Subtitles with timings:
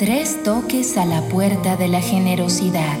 [0.00, 2.98] Tres toques a la puerta de la generosidad.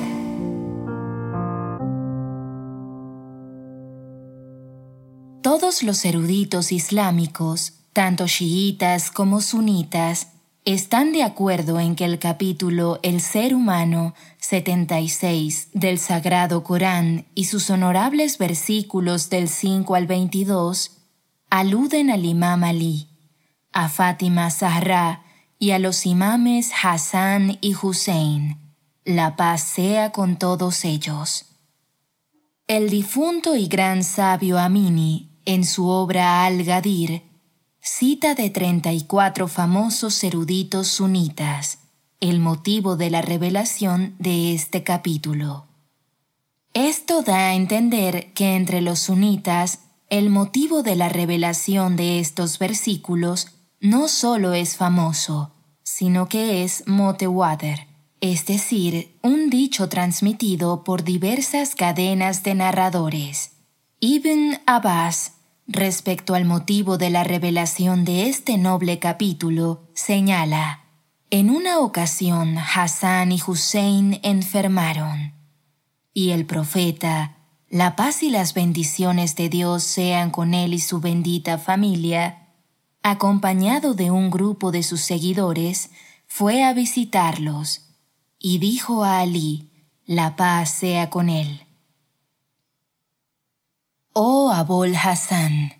[5.40, 10.32] Todos los eruditos islámicos, tanto chiitas como sunitas,
[10.66, 17.46] están de acuerdo en que el capítulo El ser humano 76 del Sagrado Corán y
[17.46, 20.98] sus honorables versículos del 5 al 22
[21.48, 23.08] aluden al imam Ali,
[23.72, 25.24] a Fátima Zahra
[25.60, 28.56] y a los imames Hassan y Hussein.
[29.04, 31.44] La paz sea con todos ellos.
[32.66, 37.22] El difunto y gran sabio Amini, en su obra Al-Gadir,
[37.80, 41.78] cita de 34 famosos eruditos sunitas
[42.20, 45.66] el motivo de la revelación de este capítulo.
[46.74, 52.58] Esto da a entender que entre los sunitas el motivo de la revelación de estos
[52.58, 53.48] versículos
[53.80, 55.52] no solo es famoso,
[56.00, 57.86] sino que es motewater,
[58.22, 63.50] es decir, un dicho transmitido por diversas cadenas de narradores.
[64.00, 65.32] Ibn Abbas
[65.66, 70.84] Respecto al motivo de la revelación de este noble capítulo, señala,
[71.28, 75.34] en una ocasión Hassan y Hussein enfermaron,
[76.14, 77.36] y el profeta,
[77.68, 82.49] la paz y las bendiciones de Dios sean con él y su bendita familia,
[83.02, 85.90] acompañado de un grupo de sus seguidores,
[86.26, 87.88] fue a visitarlos,
[88.38, 89.70] y dijo a Ali,
[90.06, 91.66] la paz sea con él.
[94.12, 95.74] Oh Abol Hassan,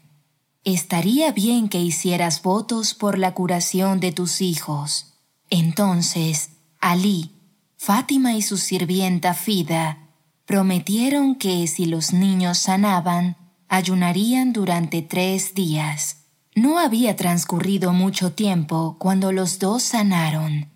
[0.65, 5.15] estaría bien que hicieras votos por la curación de tus hijos.
[5.51, 7.33] Entonces, Ali,
[7.77, 10.11] Fátima y su sirvienta Fida
[10.45, 13.37] prometieron que si los niños sanaban,
[13.69, 16.20] ayunarían durante tres días.
[16.55, 20.69] No había transcurrido mucho tiempo cuando los dos sanaron.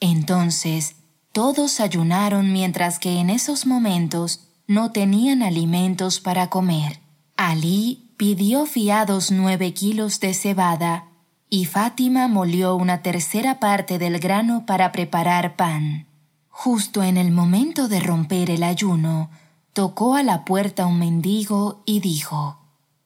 [0.00, 0.96] Entonces,
[1.32, 7.00] todos ayunaron mientras que en esos momentos no tenían alimentos para comer.
[7.36, 11.08] Ali pidió fiados nueve kilos de cebada
[11.48, 16.06] y Fátima molió una tercera parte del grano para preparar pan.
[16.48, 19.30] Justo en el momento de romper el ayuno,
[19.72, 22.58] tocó a la puerta un mendigo y dijo,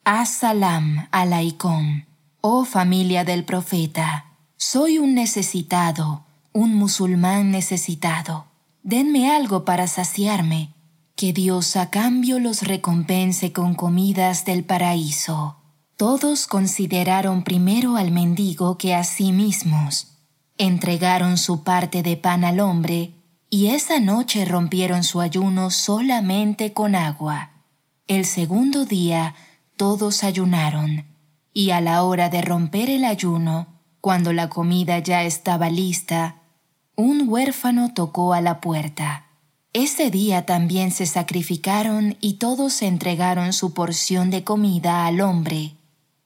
[0.05, 2.05] As-salam alaikum,
[2.41, 4.25] oh familia del profeta,
[4.57, 6.25] soy un necesitado,
[6.55, 8.47] un musulmán necesitado.
[8.83, 10.73] Denme algo para saciarme
[11.17, 15.57] que Dios a cambio los recompense con comidas del paraíso.
[15.97, 20.17] Todos consideraron primero al mendigo que a sí mismos.
[20.57, 23.13] Entregaron su parte de pan al hombre
[23.51, 27.51] y esa noche rompieron su ayuno solamente con agua.
[28.09, 29.35] El segundo día
[29.81, 31.07] todos ayunaron
[31.55, 33.67] y a la hora de romper el ayuno,
[34.03, 36.43] cuando la comida ya estaba lista,
[36.97, 39.25] un huérfano tocó a la puerta.
[39.73, 45.77] Ese día también se sacrificaron y todos entregaron su porción de comida al hombre,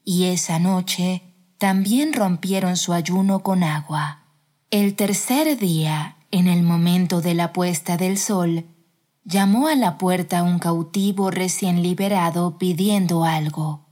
[0.04, 1.22] y esa noche
[1.56, 4.24] también rompieron su ayuno con agua.
[4.72, 8.64] El tercer día, en el momento de la puesta del sol,
[9.24, 13.86] llamó a la puerta un cautivo recién liberado pidiendo algo.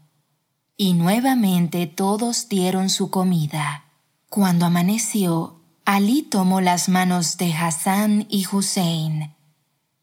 [0.77, 3.85] Y nuevamente todos dieron su comida.
[4.29, 9.35] Cuando amaneció, Ali tomó las manos de Hassan y Hussein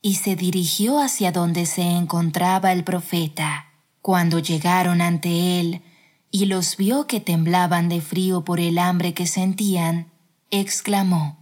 [0.01, 3.65] y se dirigió hacia donde se encontraba el profeta.
[4.01, 5.81] Cuando llegaron ante él
[6.31, 10.11] y los vio que temblaban de frío por el hambre que sentían,
[10.51, 11.38] exclamó,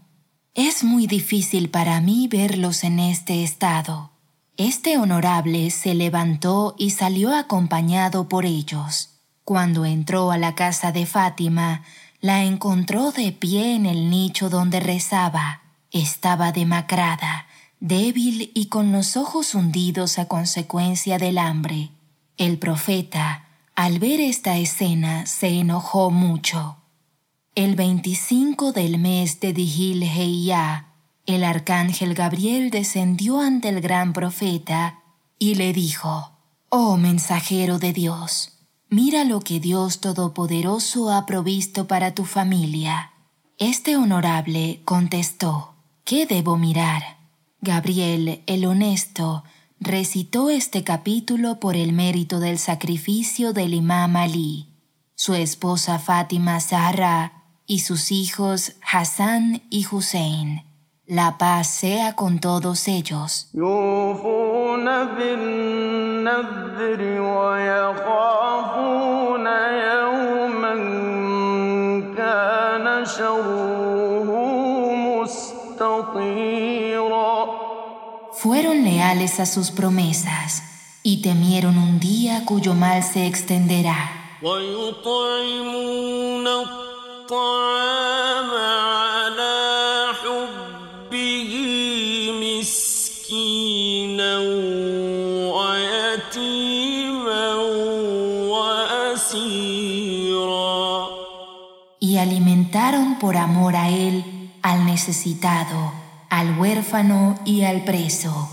[0.57, 4.09] Es muy difícil para mí verlos en este estado.
[4.57, 9.11] Este honorable se levantó y salió acompañado por ellos.
[9.43, 11.83] Cuando entró a la casa de Fátima,
[12.21, 15.61] la encontró de pie en el nicho donde rezaba.
[15.91, 17.45] Estaba demacrada
[17.79, 21.91] débil y con los ojos hundidos a consecuencia del hambre.
[22.35, 23.45] El profeta,
[23.75, 26.77] al ver esta escena, se enojó mucho.
[27.57, 30.93] El 25 del mes de Dihil Heiyah,
[31.25, 34.99] el arcángel Gabriel descendió ante el gran profeta
[35.39, 36.37] y le dijo,
[36.69, 38.59] Oh mensajero de Dios,
[38.89, 43.13] mira lo que Dios Todopoderoso ha provisto para tu familia.
[43.57, 45.73] Este honorable contestó,
[46.03, 47.17] ¿qué debo mirar?
[47.61, 49.43] Gabriel, el honesto,
[49.79, 54.67] recitó este capítulo por el mérito del sacrificio del imam Ali,
[55.15, 57.36] su esposa Fátima Zahra
[57.67, 60.63] y sus hijos Hassan y Hussein.
[61.05, 63.49] La paz sea con todos ellos.
[78.33, 80.63] Fueron leales a sus promesas
[81.03, 84.39] y temieron un día cuyo mal se extenderá.
[101.99, 104.23] Y alimentaron por amor a él
[104.61, 105.91] al necesitado,
[106.29, 108.49] al huérfano y al preso.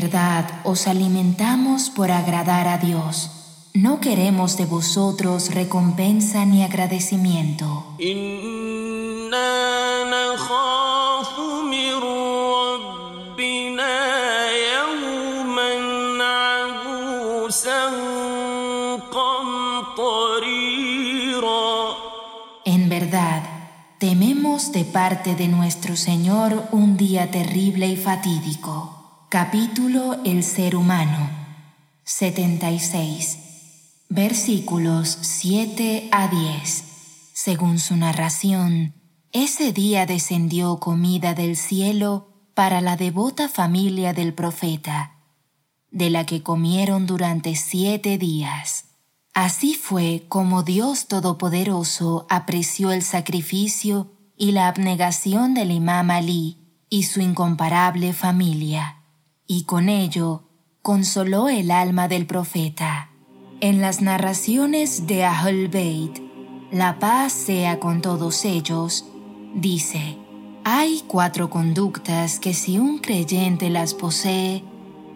[0.00, 3.30] Verdad os alimentamos por agradar a Dios.
[3.72, 7.68] No queremos de vosotros recompensa ni agradecimiento.
[22.64, 23.42] En verdad,
[23.98, 29.05] tememos de parte de nuestro Señor un día terrible y fatídico.
[29.28, 31.28] Capítulo El ser humano.
[32.04, 33.38] 76.
[34.08, 36.84] Versículos 7 a 10.
[37.32, 38.94] Según su narración,
[39.32, 45.16] ese día descendió comida del cielo para la devota familia del profeta,
[45.90, 48.84] de la que comieron durante siete días.
[49.34, 56.58] Así fue como Dios Todopoderoso apreció el sacrificio y la abnegación del imam Ali
[56.88, 58.95] y su incomparable familia,
[59.46, 60.42] y con ello
[60.82, 63.10] consoló el alma del profeta.
[63.60, 66.20] En las narraciones de Ahl Beit,
[66.70, 69.06] la paz sea con todos ellos,
[69.54, 70.18] dice,
[70.64, 74.62] hay cuatro conductas que si un creyente las posee,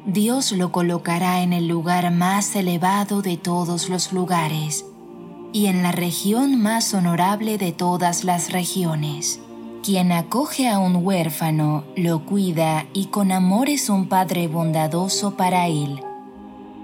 [0.07, 4.87] Dios lo colocará en el lugar más elevado de todos los lugares
[5.53, 9.41] y en la región más honorable de todas las regiones.
[9.83, 15.69] Quien acoge a un huérfano, lo cuida y con amor es un padre bondadoso para
[15.69, 16.01] él.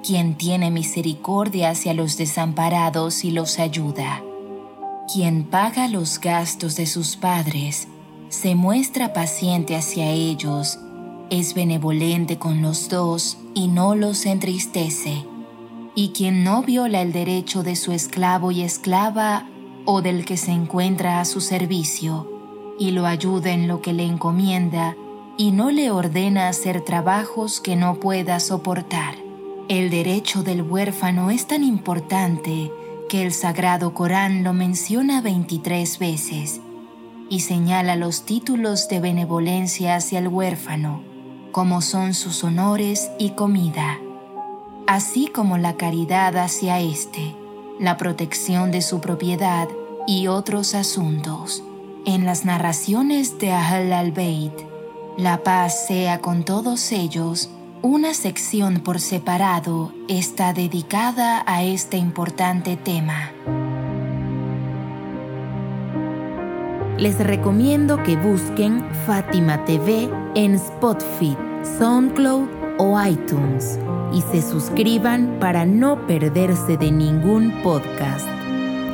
[0.03, 4.23] Quien tiene misericordia hacia los desamparados y los ayuda.
[5.13, 7.89] Quien paga los gastos de sus padres,
[8.29, 10.79] se muestra paciente hacia ellos
[11.31, 15.25] es benevolente con los dos y no los entristece.
[15.95, 19.49] Y quien no viola el derecho de su esclavo y esclava
[19.87, 22.31] o del que se encuentra a su servicio,
[22.79, 24.97] y lo ayuda en lo que le encomienda,
[25.37, 29.17] y no le ordena hacer trabajos que no pueda soportar.
[29.69, 32.71] El derecho del huérfano es tan importante
[33.09, 36.61] que el Sagrado Corán lo menciona 23 veces
[37.29, 41.03] y señala los títulos de benevolencia hacia el huérfano
[41.57, 43.99] como son sus honores y comida,
[44.87, 47.35] así como la caridad hacia éste,
[47.81, 49.67] la protección de su propiedad
[50.07, 51.65] y otros asuntos.
[52.07, 54.53] En las narraciones de Ahl al-Beit,
[55.19, 57.51] la paz sea con todos ellos,
[57.83, 63.33] una sección por separado está dedicada a este importante tema.
[66.97, 71.37] Les recomiendo que busquen Fátima TV en Spotify
[71.77, 72.47] SoundCloud
[72.79, 73.81] o iTunes
[74.13, 78.29] y se suscriban para no perderse de ningún podcast.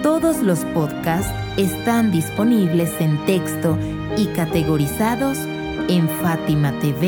[0.03, 3.79] Todos los podcasts están disponibles en texto
[4.17, 5.39] y categorizados
[5.89, 6.99] en fatimatv.es.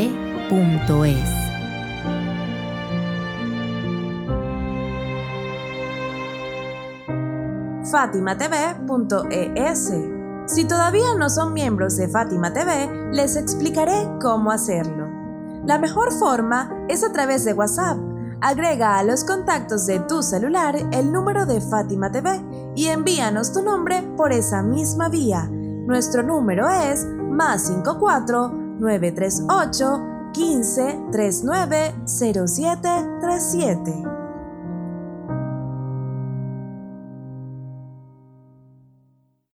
[7.90, 9.92] fatimatv.es.
[10.46, 15.08] Si todavía no son miembros de Fátima TV, les explicaré cómo hacerlo.
[15.64, 17.98] La mejor forma es a través de WhatsApp.
[18.40, 22.40] Agrega a los contactos de tu celular el número de Fátima TV
[22.75, 25.49] y envíanos tu nombre por esa misma vía.
[25.50, 32.88] Nuestro número es más 54 938 15 39 07
[33.21, 34.13] 37.